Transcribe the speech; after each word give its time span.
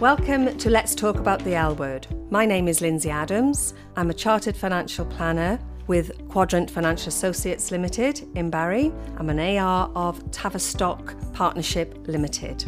Welcome 0.00 0.58
to 0.58 0.70
Let's 0.70 0.92
Talk 0.92 1.18
About 1.18 1.44
the 1.44 1.54
L 1.54 1.76
Word. 1.76 2.08
My 2.28 2.44
name 2.44 2.66
is 2.66 2.80
Lindsey 2.80 3.10
Adams. 3.10 3.74
I'm 3.94 4.10
a 4.10 4.14
chartered 4.14 4.56
financial 4.56 5.06
planner 5.06 5.56
with 5.86 6.28
Quadrant 6.28 6.68
Financial 6.68 7.08
Associates 7.08 7.70
Limited 7.70 8.28
in 8.34 8.50
Barry. 8.50 8.92
I'm 9.18 9.30
an 9.30 9.38
AR 9.38 9.88
of 9.94 10.32
Tavistock 10.32 11.14
Partnership 11.32 11.96
Limited. 12.08 12.64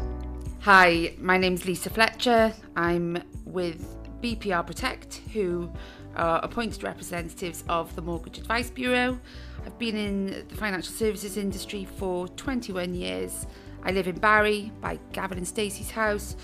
Hi, 0.60 1.14
my 1.18 1.36
name's 1.36 1.66
Lisa 1.66 1.90
Fletcher. 1.90 2.54
I'm 2.76 3.20
with 3.44 3.96
BPR 4.22 4.64
Protect, 4.64 5.16
who 5.32 5.68
are 6.14 6.38
appointed 6.44 6.84
representatives 6.84 7.64
of 7.68 7.94
the 7.96 8.02
Mortgage 8.02 8.38
Advice 8.38 8.70
Bureau. 8.70 9.18
I've 9.66 9.78
been 9.80 9.96
in 9.96 10.46
the 10.48 10.54
financial 10.54 10.94
services 10.94 11.36
industry 11.36 11.88
for 11.96 12.28
21 12.28 12.94
years. 12.94 13.48
I 13.82 13.90
live 13.90 14.06
in 14.06 14.20
Barry 14.20 14.70
by 14.80 15.00
Gavin 15.12 15.38
and 15.38 15.46
Stacey's 15.46 15.90
house 15.90 16.36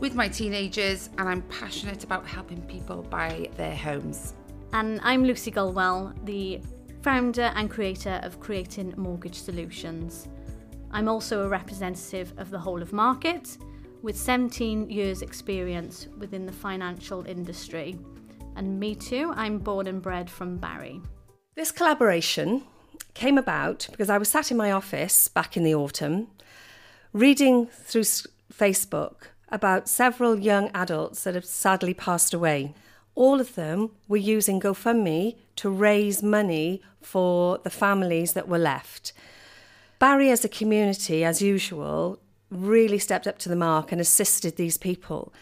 with 0.00 0.14
my 0.14 0.26
teenagers, 0.26 1.10
and 1.18 1.28
I'm 1.28 1.42
passionate 1.42 2.04
about 2.04 2.26
helping 2.26 2.62
people 2.62 3.02
buy 3.02 3.50
their 3.56 3.76
homes. 3.76 4.32
And 4.72 4.98
I'm 5.02 5.24
Lucy 5.24 5.50
Gulwell, 5.50 6.14
the 6.24 6.62
founder 7.02 7.52
and 7.54 7.70
creator 7.70 8.18
of 8.22 8.40
Creating 8.40 8.94
Mortgage 8.96 9.34
Solutions. 9.34 10.26
I'm 10.90 11.06
also 11.06 11.44
a 11.44 11.48
representative 11.48 12.32
of 12.38 12.50
the 12.50 12.58
whole 12.58 12.80
of 12.80 12.94
market 12.94 13.58
with 14.00 14.16
17 14.16 14.88
years' 14.88 15.20
experience 15.20 16.08
within 16.16 16.46
the 16.46 16.52
financial 16.52 17.26
industry. 17.26 17.98
And 18.56 18.80
me 18.80 18.94
too, 18.94 19.34
I'm 19.36 19.58
born 19.58 19.86
and 19.86 20.00
bred 20.00 20.30
from 20.30 20.56
Barry. 20.56 21.02
This 21.56 21.70
collaboration 21.70 22.62
came 23.12 23.36
about 23.36 23.86
because 23.90 24.08
I 24.08 24.16
was 24.16 24.30
sat 24.30 24.50
in 24.50 24.56
my 24.56 24.72
office 24.72 25.28
back 25.28 25.58
in 25.58 25.62
the 25.62 25.74
autumn 25.74 26.28
reading 27.12 27.66
through 27.66 28.04
Facebook 28.50 29.26
about 29.50 29.88
several 29.88 30.38
young 30.38 30.70
adults 30.74 31.24
that 31.24 31.34
have 31.34 31.44
sadly 31.44 31.94
passed 31.94 32.32
away. 32.32 32.74
All 33.14 33.40
of 33.40 33.54
them 33.54 33.90
were 34.08 34.16
using 34.16 34.60
GoFundMe 34.60 35.36
to 35.56 35.70
raise 35.70 36.22
money 36.22 36.82
for 37.02 37.58
the 37.58 37.70
families 37.70 38.32
that 38.32 38.48
were 38.48 38.58
left. 38.58 39.12
Barry, 39.98 40.30
as 40.30 40.44
a 40.44 40.48
community, 40.48 41.24
as 41.24 41.42
usual, 41.42 42.20
really 42.50 42.98
stepped 42.98 43.26
up 43.26 43.38
to 43.38 43.48
the 43.48 43.56
mark 43.56 43.92
and 43.92 44.00
assisted 44.00 44.56
these 44.56 44.78
people. 44.78 45.32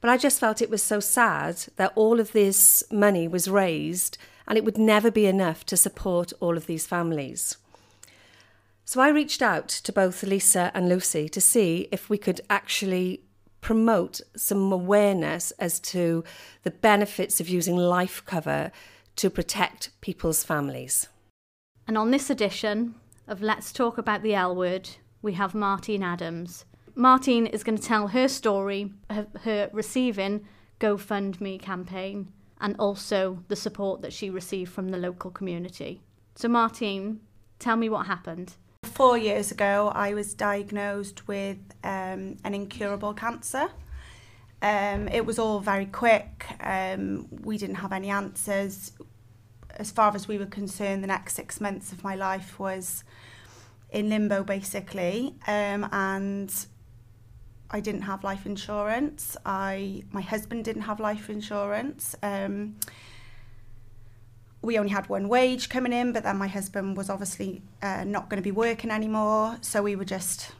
But 0.00 0.10
I 0.10 0.16
just 0.16 0.40
felt 0.40 0.62
it 0.62 0.70
was 0.70 0.82
so 0.82 1.00
sad 1.00 1.64
that 1.76 1.92
all 1.94 2.20
of 2.20 2.32
this 2.32 2.82
money 2.90 3.28
was 3.28 3.50
raised 3.50 4.16
and 4.46 4.56
it 4.56 4.64
would 4.64 4.78
never 4.78 5.10
be 5.10 5.26
enough 5.26 5.64
to 5.66 5.76
support 5.76 6.32
all 6.40 6.56
of 6.56 6.66
these 6.66 6.86
families. 6.86 7.56
So 8.84 9.00
I 9.00 9.08
reached 9.08 9.42
out 9.42 9.68
to 9.68 9.92
both 9.92 10.22
Lisa 10.22 10.72
and 10.74 10.88
Lucy 10.88 11.28
to 11.28 11.40
see 11.40 11.86
if 11.92 12.10
we 12.10 12.18
could 12.18 12.40
actually 12.50 13.22
promote 13.60 14.20
some 14.36 14.72
awareness 14.72 15.50
as 15.52 15.80
to 15.80 16.24
the 16.62 16.70
benefits 16.70 17.40
of 17.40 17.48
using 17.48 17.76
life 17.76 18.22
cover 18.24 18.72
to 19.16 19.30
protect 19.30 19.90
people's 20.00 20.42
families. 20.44 21.08
And 21.86 21.98
on 21.98 22.10
this 22.10 22.30
edition 22.30 22.94
of 23.26 23.42
Let's 23.42 23.72
Talk 23.72 23.98
About 23.98 24.22
the 24.22 24.34
L 24.34 24.54
Word, 24.54 24.88
we 25.22 25.34
have 25.34 25.54
Martine 25.54 26.02
Adams. 26.02 26.64
Martine 26.94 27.46
is 27.46 27.62
going 27.62 27.78
to 27.78 27.82
tell 27.82 28.08
her 28.08 28.28
story 28.28 28.92
of 29.08 29.26
her 29.42 29.70
receiving 29.72 30.46
GoFundMe 30.80 31.60
campaign 31.60 32.32
and 32.60 32.76
also 32.78 33.42
the 33.48 33.56
support 33.56 34.02
that 34.02 34.12
she 34.12 34.30
received 34.30 34.72
from 34.72 34.88
the 34.88 34.98
local 34.98 35.30
community. 35.30 36.02
So, 36.34 36.48
Martine, 36.48 37.20
tell 37.58 37.76
me 37.76 37.88
what 37.88 38.06
happened. 38.06 38.54
Four 39.00 39.16
years 39.16 39.50
ago, 39.50 39.90
I 39.94 40.12
was 40.12 40.34
diagnosed 40.34 41.26
with 41.26 41.56
um, 41.82 42.36
an 42.44 42.52
incurable 42.52 43.14
cancer. 43.14 43.70
Um, 44.60 45.08
it 45.08 45.24
was 45.24 45.38
all 45.38 45.58
very 45.58 45.86
quick. 45.86 46.44
Um, 46.60 47.26
we 47.30 47.56
didn't 47.56 47.76
have 47.76 47.92
any 47.92 48.10
answers. 48.10 48.92
As 49.70 49.90
far 49.90 50.14
as 50.14 50.28
we 50.28 50.36
were 50.36 50.44
concerned, 50.44 51.02
the 51.02 51.06
next 51.06 51.32
six 51.32 51.62
months 51.62 51.92
of 51.92 52.04
my 52.04 52.14
life 52.14 52.58
was 52.58 53.02
in 53.88 54.10
limbo, 54.10 54.44
basically. 54.44 55.34
Um, 55.46 55.88
and 55.92 56.54
I 57.70 57.80
didn't 57.80 58.02
have 58.02 58.22
life 58.22 58.44
insurance. 58.44 59.34
I 59.46 60.02
my 60.12 60.20
husband 60.20 60.66
didn't 60.66 60.82
have 60.82 61.00
life 61.00 61.30
insurance. 61.30 62.14
We 64.62 64.78
only 64.78 64.90
had 64.90 65.08
one 65.08 65.28
wage 65.28 65.68
coming 65.68 65.92
in, 65.92 66.12
but 66.12 66.22
then 66.22 66.36
my 66.36 66.48
husband 66.48 66.96
was 66.96 67.08
obviously 67.08 67.62
uh, 67.82 68.04
not 68.04 68.28
going 68.28 68.42
to 68.42 68.46
be 68.46 68.52
working 68.52 68.90
anymore. 68.90 69.56
So 69.62 69.82
we 69.82 69.96
were 69.96 70.04
just 70.04 70.52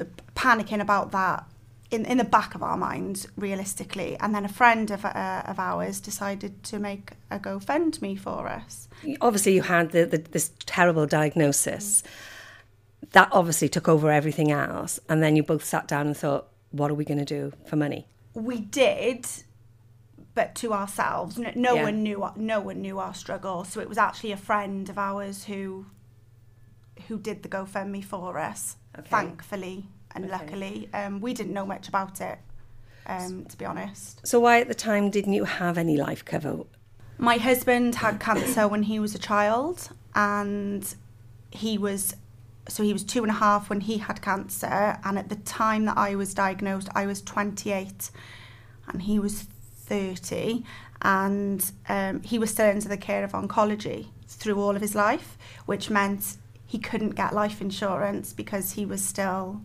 uh, 0.00 0.04
panicking 0.34 0.80
about 0.80 1.12
that 1.12 1.44
in, 1.90 2.06
in 2.06 2.18
the 2.18 2.24
back 2.24 2.54
of 2.54 2.62
our 2.62 2.76
minds, 2.76 3.28
realistically. 3.36 4.16
And 4.18 4.34
then 4.34 4.44
a 4.44 4.48
friend 4.48 4.90
of, 4.90 5.04
uh, 5.04 5.42
of 5.46 5.58
ours 5.58 6.00
decided 6.00 6.62
to 6.64 6.78
make 6.78 7.12
a 7.30 7.38
GoFundMe 7.38 8.18
for 8.18 8.48
us. 8.48 8.88
Obviously, 9.20 9.54
you 9.54 9.62
had 9.62 9.92
the, 9.92 10.06
the, 10.06 10.18
this 10.18 10.50
terrible 10.60 11.06
diagnosis. 11.06 12.02
That 13.12 13.28
obviously 13.32 13.68
took 13.68 13.88
over 13.88 14.10
everything 14.10 14.50
else. 14.50 14.98
And 15.08 15.22
then 15.22 15.36
you 15.36 15.42
both 15.42 15.64
sat 15.64 15.86
down 15.86 16.06
and 16.06 16.16
thought, 16.16 16.48
what 16.70 16.90
are 16.90 16.94
we 16.94 17.04
going 17.04 17.18
to 17.18 17.24
do 17.24 17.52
for 17.66 17.76
money? 17.76 18.06
We 18.34 18.60
did, 18.60 19.26
but 20.36 20.54
to 20.54 20.72
ourselves. 20.72 21.36
No, 21.38 21.50
no 21.56 21.74
Yeah. 21.74 21.82
one 21.84 22.02
knew 22.04 22.30
no 22.36 22.60
one 22.60 22.80
knew 22.82 23.00
our 23.00 23.14
struggle. 23.14 23.64
So 23.64 23.80
it 23.80 23.88
was 23.88 23.98
actually 23.98 24.30
a 24.30 24.36
friend 24.36 24.88
of 24.88 24.96
ours 24.98 25.44
who 25.44 25.86
who 27.08 27.18
did 27.18 27.42
the 27.42 27.48
GoFundMe 27.48 28.04
for 28.04 28.38
us. 28.38 28.76
Okay. 28.98 29.08
Thankfully 29.10 29.88
and 30.14 30.24
Okay. 30.26 30.32
luckily, 30.32 30.88
um, 30.94 31.20
we 31.20 31.34
didn't 31.34 31.52
know 31.52 31.66
much 31.66 31.88
about 31.88 32.20
it. 32.20 32.38
Um, 33.08 33.44
to 33.46 33.56
be 33.56 33.64
honest, 33.64 34.26
So, 34.26 34.40
why 34.40 34.60
at 34.60 34.66
the 34.68 34.74
time 34.74 35.10
didn't 35.10 35.32
you 35.34 35.44
have 35.44 35.76
any 35.78 35.96
life 35.96 36.24
cover? 36.24 36.60
my 37.18 37.36
husband 37.38 37.94
had 37.96 38.20
cancer 38.20 38.68
when 38.68 38.82
he 38.82 38.98
was 38.98 39.14
a 39.14 39.18
child, 39.18 39.88
and 40.14 40.94
he 41.50 41.78
was 41.78 42.14
so 42.68 42.82
he 42.82 42.92
was 42.92 43.04
two 43.04 43.22
and 43.22 43.30
a 43.30 43.34
half 43.34 43.70
when 43.70 43.80
he 43.80 43.98
had 43.98 44.20
cancer. 44.20 44.98
And 45.04 45.18
at 45.18 45.28
the 45.28 45.36
time 45.36 45.84
that 45.86 45.96
I 45.96 46.14
was 46.16 46.34
diagnosed, 46.34 46.88
I 46.96 47.06
was 47.06 47.22
28, 47.22 48.10
and 48.88 49.02
he 49.02 49.18
was 49.20 49.46
30, 49.86 50.64
and 51.02 51.70
um, 51.88 52.22
he 52.22 52.38
was 52.38 52.50
still 52.50 52.68
under 52.68 52.88
the 52.88 52.96
care 52.96 53.24
of 53.24 53.32
oncology 53.32 54.08
through 54.28 54.60
all 54.60 54.74
of 54.74 54.82
his 54.82 54.94
life, 54.94 55.38
which 55.66 55.90
meant 55.90 56.36
he 56.66 56.78
couldn't 56.78 57.10
get 57.10 57.32
life 57.32 57.60
insurance 57.60 58.32
because 58.32 58.72
he 58.72 58.84
was 58.84 59.02
still 59.02 59.60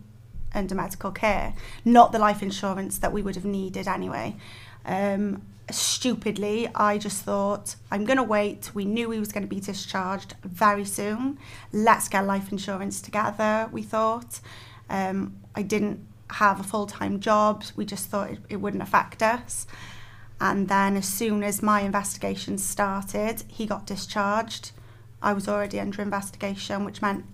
under 0.54 0.74
medical 0.74 1.10
care. 1.10 1.54
Not 1.84 2.12
the 2.12 2.18
life 2.18 2.42
insurance 2.42 2.98
that 2.98 3.12
we 3.12 3.22
would 3.22 3.34
have 3.34 3.44
needed 3.44 3.88
anyway. 3.88 4.36
Um, 4.84 5.42
stupidly, 5.70 6.68
I 6.74 6.98
just 6.98 7.22
thought, 7.22 7.76
I'm 7.90 8.04
going 8.04 8.18
to 8.18 8.22
wait. 8.22 8.70
We 8.74 8.84
knew 8.84 9.10
he 9.10 9.18
was 9.18 9.32
going 9.32 9.42
to 9.42 9.48
be 9.48 9.60
discharged 9.60 10.34
very 10.44 10.84
soon. 10.84 11.38
Let's 11.72 12.08
get 12.08 12.26
life 12.26 12.52
insurance 12.52 13.00
together, 13.00 13.68
we 13.72 13.82
thought. 13.82 14.40
Um, 14.88 15.36
I 15.54 15.62
didn't 15.62 16.06
have 16.30 16.60
a 16.60 16.62
full 16.62 16.86
time 16.86 17.20
job. 17.20 17.64
We 17.76 17.84
just 17.84 18.08
thought 18.08 18.30
it, 18.30 18.38
it 18.48 18.56
wouldn't 18.56 18.82
affect 18.82 19.22
us. 19.22 19.66
And 20.42 20.66
then, 20.68 20.96
as 20.96 21.06
soon 21.06 21.44
as 21.44 21.62
my 21.62 21.82
investigation 21.82 22.58
started, 22.58 23.44
he 23.46 23.64
got 23.64 23.86
discharged. 23.86 24.72
I 25.22 25.32
was 25.34 25.46
already 25.46 25.78
under 25.78 26.02
investigation, 26.02 26.84
which 26.84 27.00
meant 27.00 27.24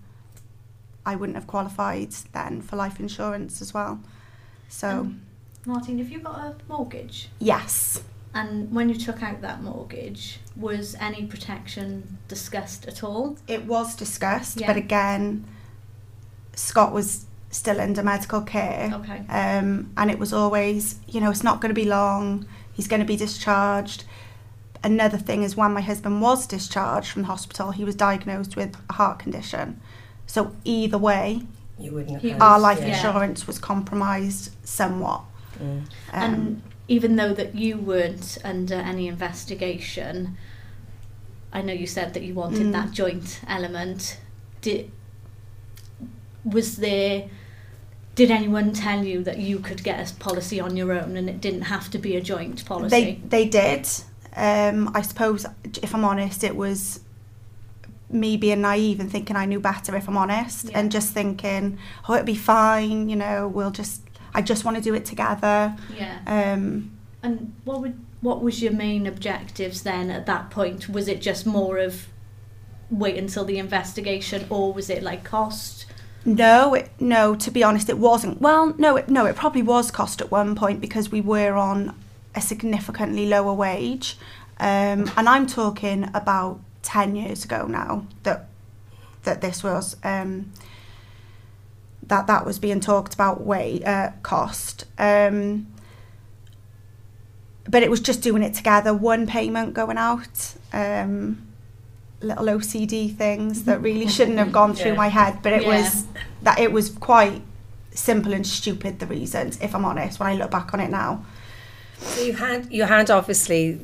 I 1.07 1.17
wouldn't 1.17 1.37
have 1.37 1.47
qualified 1.47 2.13
then 2.35 2.61
for 2.61 2.77
life 2.77 3.01
insurance 3.01 3.63
as 3.63 3.73
well. 3.73 4.01
So, 4.69 4.89
Um, 4.91 5.23
Martine, 5.65 5.97
have 6.01 6.11
you 6.11 6.19
got 6.21 6.39
a 6.39 6.55
mortgage? 6.69 7.31
yes. 7.39 8.03
And 8.35 8.71
when 8.71 8.91
you 8.91 8.95
took 8.95 9.23
out 9.23 9.41
that 9.41 9.63
mortgage, 9.63 10.39
was 10.55 10.95
any 11.01 11.25
protection 11.25 12.19
discussed 12.29 12.85
at 12.87 13.03
all? 13.03 13.39
It 13.49 13.65
was 13.65 13.97
discussed, 13.97 14.61
Yeah. 14.61 14.67
but 14.67 14.77
again, 14.77 15.47
Scott 16.55 16.93
was 16.93 17.25
still 17.51 17.81
under 17.81 18.03
medical 18.03 18.43
care. 18.43 18.91
Okay. 18.97 19.25
Um, 19.31 19.93
and 19.97 20.11
it 20.11 20.19
was 20.19 20.35
always, 20.35 20.97
you 21.09 21.23
know, 21.23 21.31
it's 21.31 21.43
not 21.43 21.63
going 21.63 21.71
to 21.75 21.81
be 21.81 21.87
long, 21.89 22.45
he's 22.79 22.87
going 22.87 23.01
to 23.01 23.07
be 23.07 23.17
discharged. 23.17 24.05
Another 24.85 25.19
thing 25.19 25.43
is 25.43 25.57
when 25.57 25.73
my 25.73 25.81
husband 25.81 26.23
was 26.23 26.47
discharged 26.47 27.09
from 27.11 27.23
the 27.23 27.29
hospital, 27.29 27.73
he 27.73 27.83
was 27.85 27.97
diagnosed 27.97 28.55
with 28.55 28.77
a 28.89 28.93
heart 28.93 29.19
condition. 29.19 29.81
So 30.27 30.53
either 30.65 30.97
way, 30.97 31.43
You 31.77 31.91
wouldn't 31.93 32.23
have 32.23 32.41
our 32.41 32.61
life 32.61 32.79
yeah. 32.79 32.95
insurance 32.95 33.49
was 33.49 33.59
compromised 33.59 34.53
somewhat. 34.65 35.23
Mm. 35.61 35.65
Um, 35.65 35.87
and 36.13 36.63
even 36.87 37.17
though 37.17 37.35
that 37.35 37.57
you 37.57 37.79
weren't 37.79 38.39
under 38.45 38.77
any 38.77 39.09
investigation, 39.09 40.37
I 41.53 41.63
know 41.63 41.73
you 41.73 41.89
said 41.89 42.15
that 42.15 42.23
you 42.23 42.35
wanted 42.35 42.69
Mm. 42.69 42.73
that 42.73 42.93
joint 42.93 43.41
element. 43.49 44.21
Did 44.61 44.93
was 46.45 46.77
there? 46.77 47.29
Did 48.19 48.33
anyone 48.33 48.73
tell 48.73 49.05
you 49.05 49.23
that 49.23 49.39
you 49.39 49.61
could 49.61 49.85
get 49.85 50.11
a 50.11 50.15
policy 50.17 50.59
on 50.59 50.77
your 50.77 50.93
own 50.93 51.17
and 51.17 51.31
it 51.31 51.41
didn't 51.41 51.63
have 51.63 51.89
to 51.93 51.99
be 51.99 52.17
a 52.17 52.21
joint 52.21 52.65
policy? 52.65 52.91
They 52.91 53.21
they 53.29 53.49
did. 53.49 53.89
Um, 54.35 54.91
I 54.93 55.03
suppose, 55.03 55.47
if 55.83 55.95
I'm 55.95 56.05
honest, 56.05 56.43
it 56.43 56.57
was 56.57 56.99
me 58.11 58.37
being 58.37 58.61
naive 58.63 58.99
and 58.99 59.09
thinking 59.09 59.37
I 59.37 59.45
knew 59.45 59.61
better. 59.61 59.95
If 59.95 60.09
I'm 60.09 60.17
honest, 60.17 60.65
Yeah. 60.69 60.81
and 60.81 60.91
just 60.91 61.13
thinking, 61.13 61.79
oh, 62.09 62.15
it'll 62.15 62.27
be 62.27 62.35
fine. 62.35 63.09
You 63.09 63.15
know, 63.15 63.47
we'll 63.47 63.71
just. 63.71 64.03
I 64.35 64.43
just 64.43 64.65
want 64.65 64.77
to 64.77 64.83
do 64.83 64.95
it 64.95 65.05
together. 65.05 65.77
Yeah. 65.97 66.19
Um, 66.27 66.91
And 67.23 67.55
what 67.65 67.81
would 67.83 67.97
what 68.21 68.43
was 68.43 68.61
your 68.61 68.73
main 68.73 69.07
objectives 69.07 69.83
then 69.83 70.11
at 70.11 70.27
that 70.27 70.51
point? 70.51 70.89
Was 70.89 71.07
it 71.07 71.21
just 71.23 71.47
more 71.47 71.79
of 71.79 72.09
wait 72.91 73.17
until 73.17 73.45
the 73.45 73.59
investigation, 73.59 74.45
or 74.51 74.73
was 74.73 74.91
it 74.91 75.05
like 75.05 75.23
cost? 75.23 75.87
No, 76.29 76.75
it, 76.75 76.91
no. 77.01 77.35
To 77.37 77.51
be 77.51 77.63
honest, 77.65 77.89
it 77.89 77.97
wasn't. 77.97 78.39
Well, 78.39 78.75
no, 78.77 78.97
it, 78.97 79.09
no. 79.09 79.25
It 79.25 79.35
probably 79.35 79.63
was 79.63 79.91
cost 79.91 80.21
at 80.21 80.31
one 80.31 80.55
point 80.55 80.79
because 80.79 81.11
we 81.11 81.23
were 81.23 81.55
on 81.55 81.95
a 82.35 82.43
significantly 82.43 83.27
lower 83.27 83.55
wage, 83.55 84.19
um, 84.61 85.11
and 85.17 85.27
I'm 85.27 85.47
talking 85.47 86.11
about 86.13 86.61
ten 86.83 87.17
years 87.17 87.47
ago 87.47 87.67
now 87.67 88.07
that 88.25 88.47
that 89.25 89.41
this 89.41 89.65
was 89.65 89.97
um, 90.05 90.53
that 92.03 92.27
that 92.27 92.45
was 92.45 92.59
being 92.59 92.81
talked 92.81 93.15
about. 93.15 93.41
Way 93.41 93.83
uh, 93.83 94.11
cost. 94.23 94.85
Um, 94.99 95.67
but 97.67 97.83
it 97.83 97.91
was 97.91 98.01
just 98.01 98.21
doing 98.21 98.43
it 98.43 98.53
together, 98.53 98.93
one 98.93 99.27
payment 99.27 99.73
going 99.73 99.97
out. 99.97 100.55
Um, 100.75 101.48
little 102.21 102.47
OCD 102.47 103.15
things 103.17 103.65
that 103.65 103.81
really 103.81 104.09
shouldn't 104.09 104.39
have 104.39 104.51
gone 104.53 104.75
through 104.75 104.93
Yeah. 104.93 104.97
my 104.97 105.09
head, 105.09 105.39
but 105.43 105.53
it 105.53 105.63
Yeah. 105.63 105.81
was 105.83 106.05
that 106.43 106.59
it 106.59 106.73
was 106.73 106.91
quite 106.91 107.43
simple 107.93 108.33
and 108.33 108.47
stupid 108.47 108.99
the 108.99 109.07
reasons, 109.07 109.59
if 109.61 109.75
I'm 109.75 109.85
honest, 109.85 110.19
when 110.21 110.29
I 110.29 110.35
look 110.35 110.51
back 110.51 110.73
on 110.75 110.81
it 110.81 110.91
now. 110.91 111.25
So 112.01 112.23
you 112.23 112.33
had 112.35 112.69
you 112.73 112.85
had 112.85 113.11
obviously 113.11 113.81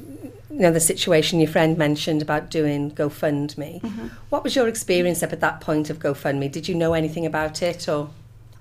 you 0.51 0.61
know 0.61 0.71
the 0.71 0.79
situation 0.81 1.41
your 1.41 1.49
friend 1.51 1.77
mentioned 1.77 2.23
about 2.23 2.49
doing 2.51 2.93
GoFundMe. 2.93 3.83
What 4.31 4.45
was 4.45 4.55
your 4.55 4.69
experience 4.69 5.23
up 5.23 5.33
at 5.33 5.41
that 5.41 5.61
point 5.61 5.91
of 5.91 5.99
GoFundMe? 5.99 6.51
Did 6.51 6.69
you 6.69 6.75
know 6.77 6.93
anything 6.93 7.27
about 7.27 7.61
it 7.63 7.89
or 7.89 8.11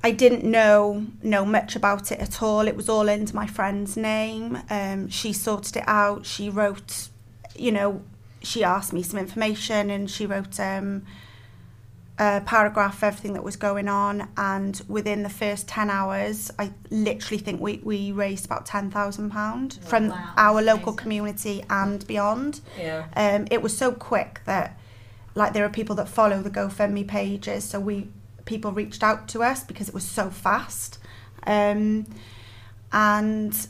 I 0.03 0.11
didn't 0.11 0.43
know 0.43 1.05
know 1.21 1.45
much 1.45 1.75
about 1.75 2.11
it 2.11 2.19
at 2.19 2.41
all. 2.41 2.67
It 2.67 2.75
was 2.75 2.89
all 2.89 3.07
into 3.07 3.35
my 3.35 3.47
friend's 3.47 3.95
name. 3.95 4.57
Um, 4.69 5.07
she 5.09 5.33
sorted 5.33 5.77
it 5.77 5.83
out. 5.87 6.25
She 6.25 6.49
wrote, 6.49 7.09
you 7.55 7.71
know, 7.71 8.01
she 8.43 8.63
asked 8.63 8.93
me 8.93 9.01
some 9.03 9.19
information 9.19 9.89
and 9.89 10.09
she 10.09 10.25
wrote 10.25 10.59
um, 10.59 11.05
a 12.19 12.41
paragraph 12.45 12.97
of 12.97 13.03
everything 13.03 13.33
that 13.33 13.43
was 13.43 13.55
going 13.55 13.87
on. 13.87 14.27
And 14.37 14.79
within 14.87 15.23
the 15.23 15.29
first 15.29 15.67
10 15.67 15.89
hours, 15.89 16.51
I 16.59 16.71
literally 16.89 17.41
think 17.41 17.59
we, 17.61 17.79
we 17.83 18.11
raised 18.11 18.45
about 18.45 18.65
£10,000 18.67 19.79
from 19.83 20.09
Wow, 20.09 20.33
our 20.37 20.61
local 20.61 20.93
community 20.93 21.63
and 21.69 22.05
beyond. 22.05 22.61
yeah? 22.77 23.05
Um, 23.15 23.47
it 23.49 23.61
was 23.61 23.75
so 23.75 23.91
quick 23.91 24.41
that, 24.45 24.77
like, 25.35 25.53
there 25.53 25.65
are 25.65 25.69
people 25.69 25.95
that 25.95 26.07
follow 26.09 26.41
the 26.41 26.51
GoFundMe 26.51 27.07
pages, 27.07 27.63
so 27.63 27.79
we 27.79 28.09
people 28.45 28.73
reached 28.73 29.01
out 29.03 29.29
to 29.29 29.41
us 29.41 29.63
because 29.63 29.87
it 29.87 29.93
was 29.93 30.03
so 30.05 30.29
fast, 30.29 30.99
um, 31.47 32.05
and 32.91 33.67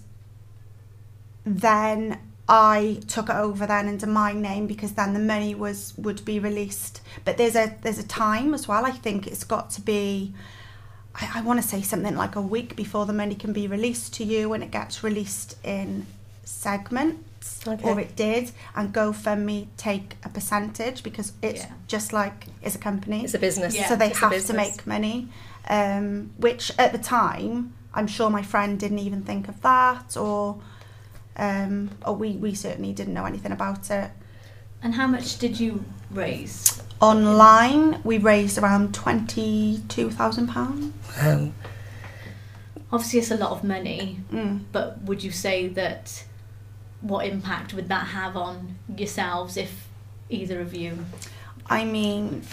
then 1.45 2.19
I 2.55 2.99
took 3.07 3.29
it 3.29 3.35
over 3.35 3.65
then 3.65 3.87
into 3.87 4.05
my 4.05 4.31
name 4.33 4.67
because 4.67 4.93
then 4.93 5.13
the 5.13 5.19
money 5.19 5.55
was 5.55 5.93
would 5.97 6.23
be 6.23 6.37
released. 6.39 7.01
But 7.25 7.37
there's 7.37 7.55
a 7.55 7.75
there's 7.81 7.97
a 7.97 8.07
time 8.07 8.53
as 8.53 8.67
well. 8.67 8.85
I 8.85 8.91
think 8.91 9.25
it's 9.25 9.43
got 9.43 9.71
to 9.71 9.81
be. 9.81 10.33
I, 11.15 11.23
I 11.39 11.41
want 11.41 11.61
to 11.61 11.67
say 11.67 11.81
something 11.81 12.15
like 12.15 12.35
a 12.35 12.41
week 12.41 12.75
before 12.75 13.05
the 13.07 13.13
money 13.13 13.35
can 13.35 13.53
be 13.53 13.65
released 13.67 14.13
to 14.15 14.23
you, 14.23 14.53
and 14.53 14.63
it 14.63 14.71
gets 14.71 15.03
released 15.03 15.57
in 15.63 16.05
segments, 16.43 17.67
Okay. 17.67 17.89
or 17.89 17.99
it 17.99 18.15
did. 18.15 18.51
And 18.75 18.93
GoFundMe 18.93 19.67
take 19.77 20.15
a 20.23 20.29
percentage 20.29 21.01
because 21.03 21.33
it's 21.41 21.61
Yeah. 21.63 21.71
just 21.87 22.13
like 22.13 22.47
it's 22.61 22.75
a 22.75 22.79
company 22.89 23.23
It's 23.23 23.33
a 23.33 23.39
business. 23.39 23.75
Yeah. 23.75 23.87
so 23.89 23.95
they 23.95 24.09
have 24.09 24.45
to 24.45 24.53
make 24.53 24.85
money 24.85 25.29
um, 25.69 26.31
which 26.37 26.71
at 26.77 26.91
the 26.91 26.97
time 26.97 27.73
i'm 27.93 28.07
sure 28.07 28.29
my 28.29 28.41
friend 28.41 28.71
didn't 28.83 28.99
even 28.99 29.21
think 29.23 29.47
of 29.47 29.61
that 29.61 30.17
or 30.17 30.59
um, 31.37 31.89
or 32.05 32.15
we, 32.15 32.33
we 32.33 32.53
certainly 32.53 32.93
didn't 32.93 33.13
know 33.13 33.25
anything 33.25 33.51
about 33.51 33.89
it 33.89 34.11
And 34.81 34.93
how 34.95 35.07
much 35.07 35.37
did 35.39 35.59
you 35.59 35.83
raise? 36.11 36.81
online 37.01 38.01
we 38.03 38.17
raised 38.17 38.57
around 38.57 38.93
22000 38.93 40.47
pounds 40.47 40.93
Um, 41.21 41.53
Obviously, 42.91 43.19
it's 43.19 43.31
a 43.31 43.37
lot 43.37 43.51
of 43.51 43.63
money, 43.63 44.19
mm. 44.31 44.61
but 44.71 45.01
would 45.01 45.23
you 45.23 45.31
say 45.31 45.67
that 45.69 46.23
what 47.01 47.25
impact 47.25 47.73
would 47.73 47.89
that 47.89 48.05
have 48.07 48.37
on 48.37 48.75
yourselves 48.95 49.57
if 49.57 49.87
either 50.29 50.61
of 50.61 50.73
you? 50.75 51.05
i 51.67 51.85
mean 51.85 52.43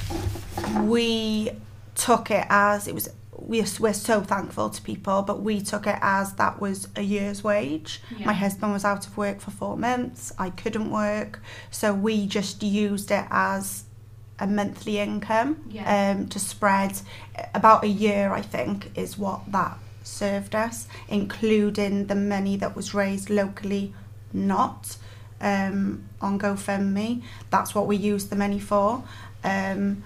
we 0.83 1.51
took 1.95 2.31
it 2.31 2.47
as 2.49 2.87
it 2.87 2.95
was 2.95 3.09
we're, 3.51 3.67
we're 3.81 3.93
so 4.11 4.17
thankful 4.35 4.71
to 4.71 4.81
people 4.83 5.23
but 5.23 5.39
we 5.43 5.61
took 5.61 5.85
it 5.87 5.99
as 6.01 6.27
that 6.35 6.61
was 6.61 6.89
a 6.97 7.03
year's 7.03 7.43
wage 7.43 8.01
Yeah. 8.17 8.27
My 8.27 8.33
husband 8.45 8.73
was 8.73 8.85
out 8.85 9.07
of 9.09 9.17
work 9.17 9.39
for 9.41 9.51
four 9.51 9.77
months. 9.77 10.33
I 10.39 10.49
couldn't 10.51 10.91
work. 10.91 11.33
So 11.71 11.87
we 11.93 12.15
just 12.39 12.63
used 12.63 13.11
it 13.11 13.27
as 13.31 13.85
a 14.39 14.47
monthly 14.47 14.99
income 14.99 15.51
Yeah. 15.69 15.87
um, 15.95 16.29
to 16.29 16.39
spread. 16.39 16.93
About 17.55 17.81
a 17.85 17.89
year, 17.89 18.33
I 18.41 18.43
think, 18.55 18.77
is 18.95 19.19
what 19.19 19.41
that 19.53 19.77
served 20.05 20.55
us, 20.55 20.87
including 21.09 22.07
the 22.07 22.15
money 22.35 22.57
that 22.57 22.73
was 22.77 22.95
raised 22.95 23.29
locally, 23.31 23.93
not 24.33 24.97
um, 25.41 26.05
on 26.21 26.39
GoFundMe. 26.39 27.23
That's 27.51 27.75
what 27.75 27.87
we 27.87 27.97
used 27.97 28.31
the 28.31 28.37
money 28.37 28.61
for. 28.61 29.03
Um, 29.43 30.03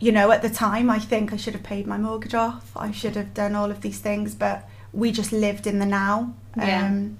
you 0.00 0.10
know, 0.12 0.30
at 0.32 0.42
the 0.42 0.50
time, 0.50 0.90
I 0.90 0.98
think 0.98 1.32
I 1.32 1.36
should 1.36 1.54
have 1.54 1.62
paid 1.62 1.86
my 1.86 1.98
mortgage 1.98 2.34
off. 2.34 2.74
I 2.76 2.90
should 2.90 3.14
have 3.16 3.32
done 3.34 3.54
all 3.54 3.70
of 3.70 3.82
these 3.82 3.98
things, 4.00 4.34
but 4.34 4.68
we 4.92 5.12
just 5.12 5.30
lived 5.30 5.66
in 5.66 5.78
the 5.78 5.86
now. 5.86 6.34
Yeah. 6.56 6.86
Um, 6.86 7.18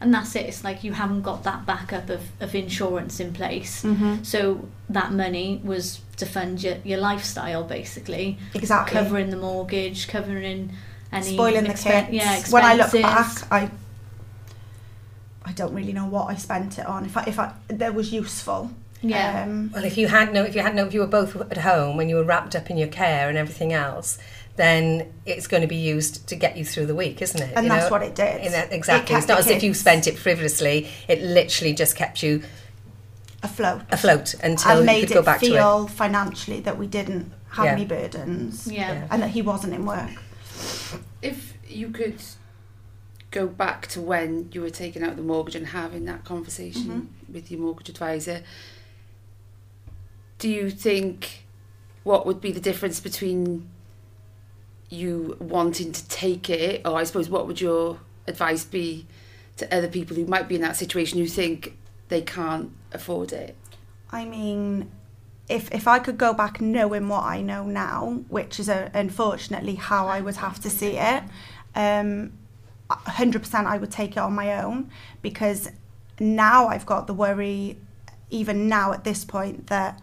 And 0.00 0.12
that's 0.14 0.34
it. 0.36 0.46
It's 0.46 0.62
like 0.62 0.84
you 0.84 0.92
haven't 0.92 1.22
got 1.22 1.42
that 1.44 1.64
backup 1.66 2.08
of, 2.10 2.22
of 2.40 2.54
insurance 2.54 3.18
in 3.20 3.32
place. 3.32 3.82
mhm. 3.82 4.24
So 4.26 4.68
that 4.90 5.12
money 5.12 5.60
was 5.64 6.00
to 6.18 6.26
fund 6.26 6.62
your, 6.62 6.76
your 6.84 6.98
lifestyle, 6.98 7.64
basically, 7.64 8.38
Exactly. 8.54 8.92
covering 8.98 9.30
the 9.30 9.36
mortgage, 9.36 10.06
covering 10.08 10.72
any 11.12 11.32
Spoiling 11.34 11.64
the 11.64 11.70
kids. 11.70 11.82
Yeah, 12.10 12.36
expenses. 12.38 12.52
when 12.52 12.64
I 12.64 12.74
look 12.74 12.92
back, 12.92 13.52
I 13.52 13.70
I 15.44 15.52
don't 15.52 15.72
really 15.74 15.92
know 15.92 16.06
what 16.06 16.26
I 16.28 16.34
spent 16.36 16.78
it 16.78 16.86
on. 16.86 17.04
If 17.06 17.16
I 17.16 17.24
if 17.26 17.38
I 17.38 17.52
that 17.68 17.94
was 17.94 18.12
useful. 18.12 18.70
Yeah. 19.02 19.44
Um, 19.44 19.70
well, 19.72 19.84
if 19.84 19.96
you 19.96 20.08
had 20.08 20.32
no, 20.32 20.42
if 20.44 20.54
you 20.56 20.62
had 20.62 20.74
no, 20.74 20.86
if 20.86 20.94
you 20.94 21.00
were 21.00 21.06
both 21.06 21.36
at 21.36 21.58
home 21.58 21.96
when 21.96 22.08
you 22.08 22.16
were 22.16 22.24
wrapped 22.24 22.56
up 22.56 22.68
in 22.70 22.76
your 22.76 22.88
care 22.88 23.28
and 23.28 23.38
everything 23.38 23.72
else, 23.72 24.18
then 24.56 25.12
it's 25.24 25.46
going 25.46 25.60
to 25.60 25.68
be 25.68 25.76
used 25.76 26.26
to 26.28 26.34
get 26.34 26.56
you 26.56 26.64
through 26.64 26.86
the 26.86 26.94
week, 26.94 27.22
isn't 27.22 27.40
it? 27.40 27.52
and 27.54 27.64
You 27.66 27.70
that's 27.70 27.84
know? 27.86 27.90
what 27.90 28.02
it 28.02 28.14
did. 28.16 28.44
In 28.44 28.52
that- 28.52 28.72
exactly. 28.72 29.14
kept 29.14 29.18
It's 29.22 29.28
not 29.28 29.34
the 29.44 29.50
as 29.50 29.56
if 29.56 29.62
you 29.62 29.72
spent 29.72 30.06
it 30.08 30.18
frivolously. 30.18 30.88
It 31.06 31.22
literally 31.22 31.74
just 31.74 31.94
kept 31.94 32.22
you 32.24 32.42
afloat. 33.42 33.82
afloat 33.92 34.34
until 34.42 34.70
and 34.72 34.80
you 34.80 34.86
made 34.86 35.00
could 35.06 35.14
go 35.14 35.20
it 35.20 35.24
back 35.26 35.40
to 35.40 35.46
it. 35.46 35.50
feel 35.50 35.86
financially 35.86 36.60
that 36.60 36.76
we 36.76 36.88
didn't 36.88 37.32
have 37.50 37.66
Yeah. 37.66 37.72
any 37.72 37.84
burdens 37.84 38.66
Yeah. 38.66 38.92
Yeah. 38.92 39.06
and 39.12 39.22
that 39.22 39.30
he 39.30 39.42
wasn't 39.42 39.74
in 39.74 39.86
work. 39.86 40.10
If 41.22 41.54
you 41.68 41.90
could 41.90 42.20
go 43.30 43.46
back 43.46 43.86
to 43.88 44.00
when 44.00 44.48
you 44.52 44.60
were 44.60 44.70
taking 44.70 45.02
out 45.04 45.14
the 45.16 45.22
mortgage 45.22 45.54
and 45.54 45.68
having 45.68 46.04
that 46.06 46.24
conversation 46.24 47.10
with 47.32 47.50
your 47.50 47.60
mortgage 47.60 47.90
advisor, 47.90 48.42
do 50.38 50.48
you 50.48 50.70
think 50.70 51.44
what 52.04 52.26
would 52.26 52.40
be 52.40 52.52
the 52.52 52.60
difference 52.60 53.00
between 53.00 53.68
you 54.88 55.36
wanting 55.40 55.92
to 55.92 56.08
take 56.08 56.48
it, 56.48 56.86
or 56.86 56.96
I 56.96 57.04
suppose 57.04 57.28
what 57.28 57.46
would 57.46 57.60
your 57.60 58.00
advice 58.26 58.64
be 58.64 59.06
to 59.56 59.74
other 59.74 59.88
people 59.88 60.16
who 60.16 60.24
might 60.24 60.48
be 60.48 60.54
in 60.54 60.62
that 60.62 60.76
situation 60.76 61.18
who 61.18 61.26
think 61.26 61.76
they 62.08 62.22
can't 62.22 62.72
afford 62.92 63.32
it? 63.32 63.56
I 64.10 64.24
mean, 64.24 64.90
if 65.48 65.70
if 65.72 65.86
I 65.86 65.98
could 65.98 66.16
go 66.16 66.32
back 66.32 66.60
knowing 66.60 67.08
what 67.08 67.24
I 67.24 67.42
know 67.42 67.64
now, 67.64 68.22
which 68.28 68.58
is 68.58 68.68
uh 68.68 68.90
unfortunately 68.94 69.74
how 69.74 70.06
I 70.06 70.20
would 70.20 70.36
have 70.36 70.58
to 70.60 70.70
see 70.70 70.96
it, 70.96 71.22
um, 71.74 72.32
100% 72.90 73.66
I 73.66 73.76
would 73.76 73.90
take 73.90 74.12
it 74.12 74.18
on 74.18 74.32
my 74.32 74.62
own 74.62 74.90
because 75.20 75.70
now 76.18 76.68
I've 76.68 76.86
got 76.86 77.06
the 77.06 77.14
worry, 77.14 77.76
even 78.30 78.68
now 78.68 78.92
at 78.92 79.04
this 79.04 79.24
point, 79.24 79.66
that. 79.66 80.00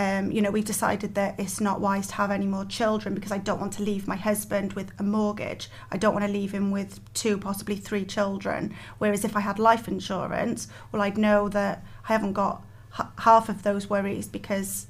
Um, 0.00 0.32
you 0.32 0.40
know, 0.40 0.50
we've 0.50 0.64
decided 0.64 1.14
that 1.16 1.38
it's 1.38 1.60
not 1.60 1.82
wise 1.82 2.06
to 2.06 2.14
have 2.14 2.30
any 2.30 2.46
more 2.46 2.64
children 2.64 3.14
because 3.14 3.32
I 3.32 3.36
don't 3.36 3.60
want 3.60 3.74
to 3.74 3.82
leave 3.82 4.08
my 4.08 4.16
husband 4.16 4.72
with 4.72 4.92
a 4.98 5.02
mortgage. 5.02 5.68
I 5.92 5.98
don't 5.98 6.14
want 6.14 6.24
to 6.24 6.32
leave 6.32 6.52
him 6.52 6.70
with 6.70 7.00
two, 7.12 7.36
possibly 7.36 7.76
three 7.76 8.06
children. 8.06 8.74
Whereas 8.96 9.26
if 9.26 9.36
I 9.36 9.40
had 9.40 9.58
life 9.58 9.88
insurance, 9.88 10.68
well, 10.90 11.02
I'd 11.02 11.18
know 11.18 11.50
that 11.50 11.84
I 12.08 12.14
haven't 12.14 12.32
got 12.32 12.64
h- 12.98 13.08
half 13.18 13.50
of 13.50 13.62
those 13.62 13.90
worries 13.90 14.26
because 14.26 14.86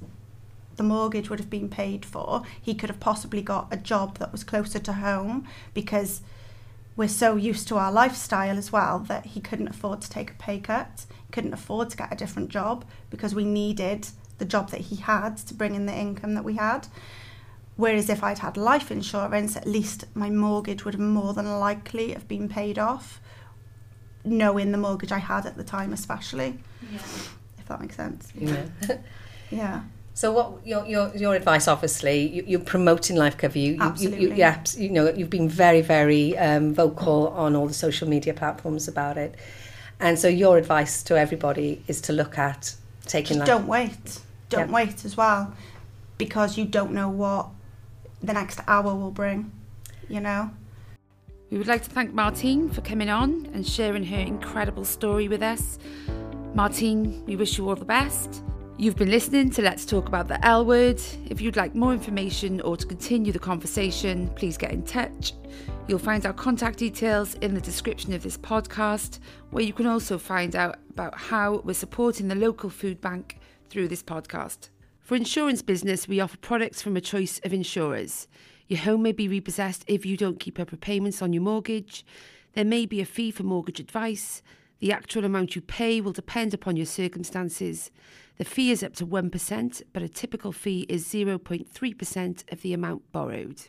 the 0.76 0.84
mortgage 0.84 1.28
would 1.28 1.40
have 1.40 1.50
been 1.50 1.68
paid 1.68 2.04
for. 2.04 2.44
He 2.62 2.72
could 2.72 2.88
have 2.88 3.00
possibly 3.00 3.42
got 3.42 3.66
a 3.72 3.76
job 3.76 4.18
that 4.18 4.30
was 4.30 4.44
closer 4.44 4.78
to 4.78 4.92
home 4.92 5.44
because 5.74 6.20
we're 6.94 7.08
so 7.08 7.34
used 7.34 7.66
to 7.66 7.78
our 7.78 7.90
lifestyle 7.90 8.56
as 8.56 8.70
well 8.70 9.00
that 9.00 9.26
he 9.26 9.40
couldn't 9.40 9.66
afford 9.66 10.02
to 10.02 10.10
take 10.10 10.30
a 10.30 10.34
pay 10.34 10.60
cut. 10.60 11.04
Couldn't 11.32 11.52
afford 11.52 11.90
to 11.90 11.96
get 11.96 12.12
a 12.12 12.16
different 12.16 12.48
job 12.48 12.84
because 13.10 13.34
we 13.34 13.44
needed 13.44 14.06
the 14.40 14.44
job 14.44 14.70
that 14.70 14.80
he 14.80 14.96
had 14.96 15.36
to 15.36 15.54
bring 15.54 15.76
in 15.76 15.86
the 15.86 15.94
income 15.94 16.34
that 16.34 16.42
we 16.42 16.54
had. 16.54 16.88
Whereas 17.76 18.10
if 18.10 18.24
I'd 18.24 18.40
had 18.40 18.56
life 18.56 18.90
insurance, 18.90 19.56
at 19.56 19.66
least 19.66 20.04
my 20.14 20.28
mortgage 20.28 20.84
would 20.84 20.94
have 20.94 21.00
more 21.00 21.32
than 21.32 21.46
likely 21.60 22.12
have 22.12 22.26
been 22.26 22.48
paid 22.48 22.78
off, 22.78 23.20
knowing 24.24 24.72
the 24.72 24.78
mortgage 24.78 25.12
I 25.12 25.18
had 25.18 25.46
at 25.46 25.56
the 25.56 25.64
time, 25.64 25.92
especially. 25.92 26.58
Yeah. 26.92 26.98
If 27.58 27.66
that 27.68 27.80
makes 27.80 27.94
sense. 27.96 28.32
Yeah. 28.34 28.64
Yeah. 29.52 29.82
So 30.14 30.30
what 30.30 30.64
your 30.64 30.86
your 30.86 31.10
your 31.16 31.34
advice? 31.34 31.66
Obviously, 31.66 32.28
you, 32.28 32.44
you're 32.46 32.60
promoting 32.60 33.16
life 33.16 33.36
cover. 33.36 33.58
You, 33.58 33.72
you, 33.72 33.80
Absolutely. 33.80 34.22
You, 34.22 34.28
you, 34.28 34.34
yeah, 34.36 34.62
you 34.76 34.90
know, 34.90 35.10
you've 35.10 35.30
been 35.30 35.48
very 35.48 35.80
very 35.80 36.38
um, 36.38 36.72
vocal 36.72 37.28
on 37.28 37.56
all 37.56 37.66
the 37.66 37.74
social 37.74 38.08
media 38.08 38.32
platforms 38.32 38.86
about 38.86 39.16
it, 39.18 39.34
and 39.98 40.16
so 40.18 40.28
your 40.28 40.56
advice 40.56 41.02
to 41.04 41.18
everybody 41.18 41.82
is 41.88 42.00
to 42.02 42.12
look 42.12 42.38
at 42.38 42.76
taking 43.06 43.38
Just 43.38 43.40
life. 43.40 43.46
don't 43.48 43.66
wait. 43.66 44.20
Don't 44.50 44.68
Yeah. 44.68 44.74
wait 44.74 45.04
as 45.04 45.16
well, 45.16 45.54
because 46.18 46.58
you 46.58 46.66
don't 46.66 46.92
know 46.92 47.08
what 47.08 47.48
the 48.22 48.34
next 48.34 48.60
hour 48.68 48.94
will 48.94 49.10
bring. 49.10 49.50
You 50.08 50.20
know. 50.20 50.50
We 51.50 51.58
would 51.58 51.66
like 51.66 51.82
to 51.82 51.90
thank 51.90 52.12
Martine 52.12 52.68
for 52.68 52.80
coming 52.80 53.08
on 53.08 53.48
and 53.54 53.66
sharing 53.66 54.04
her 54.04 54.18
incredible 54.18 54.84
story 54.84 55.26
with 55.26 55.42
us. 55.42 55.78
Martine, 56.54 57.24
we 57.26 57.34
wish 57.36 57.58
you 57.58 57.68
all 57.68 57.74
the 57.74 57.84
best. 57.84 58.42
You've 58.76 58.96
been 58.96 59.10
listening 59.10 59.50
to 59.50 59.62
Let's 59.62 59.84
Talk 59.84 60.06
About 60.06 60.28
the 60.28 60.44
L 60.46 60.64
Word. 60.64 61.00
If 61.28 61.40
you'd 61.40 61.56
like 61.56 61.74
more 61.74 61.92
information 61.92 62.60
or 62.60 62.76
to 62.76 62.86
continue 62.86 63.32
the 63.32 63.38
conversation, 63.38 64.28
please 64.36 64.56
get 64.56 64.70
in 64.70 64.84
touch. 64.84 65.32
You'll 65.88 65.98
find 65.98 66.24
our 66.24 66.32
contact 66.32 66.78
details 66.78 67.34
in 67.34 67.54
the 67.54 67.60
description 67.60 68.12
of 68.12 68.22
this 68.22 68.38
podcast, 68.38 69.18
where 69.50 69.64
you 69.64 69.72
can 69.72 69.86
also 69.86 70.18
find 70.18 70.54
out 70.54 70.78
about 70.90 71.14
how 71.16 71.62
we're 71.64 71.74
supporting 71.74 72.28
the 72.28 72.36
local 72.36 72.70
food 72.70 73.00
bank 73.00 73.39
through 73.70 73.88
this 73.88 74.02
podcast. 74.02 74.68
For 75.00 75.14
insurance 75.16 75.62
business, 75.62 76.06
we 76.06 76.20
offer 76.20 76.36
products 76.36 76.82
from 76.82 76.96
a 76.96 77.00
choice 77.00 77.40
of 77.44 77.52
insurers. 77.52 78.28
Your 78.68 78.80
home 78.80 79.02
may 79.02 79.12
be 79.12 79.28
repossessed 79.28 79.84
if 79.86 80.04
you 80.04 80.16
don't 80.16 80.38
keep 80.38 80.58
up 80.58 80.70
with 80.70 80.80
payments 80.80 81.22
on 81.22 81.32
your 81.32 81.42
mortgage. 81.42 82.04
There 82.52 82.64
may 82.64 82.84
be 82.84 83.00
a 83.00 83.04
fee 83.04 83.30
for 83.30 83.44
mortgage 83.44 83.80
advice. 83.80 84.42
The 84.80 84.92
actual 84.92 85.24
amount 85.24 85.54
you 85.54 85.62
pay 85.62 86.00
will 86.00 86.12
depend 86.12 86.52
upon 86.52 86.76
your 86.76 86.86
circumstances. 86.86 87.90
The 88.38 88.44
fee 88.44 88.70
is 88.70 88.82
up 88.82 88.94
to 88.94 89.06
1%, 89.06 89.82
but 89.92 90.02
a 90.02 90.08
typical 90.08 90.52
fee 90.52 90.86
is 90.88 91.06
0.3% 91.06 92.52
of 92.52 92.62
the 92.62 92.72
amount 92.72 93.12
borrowed. 93.12 93.62